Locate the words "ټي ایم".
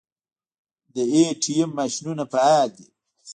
1.41-1.69